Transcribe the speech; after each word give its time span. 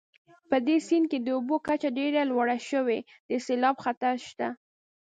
په 0.49 0.57
دې 0.67 0.77
سیند 0.87 1.05
کې 1.11 1.19
د 1.21 1.27
اوبو 1.37 1.55
کچه 1.67 1.89
ډېره 1.99 2.21
لوړه 2.31 2.57
شوې 2.69 2.99
د 3.29 3.31
سیلاب 3.45 3.75
خطر 3.83 4.13
شته 4.27 4.47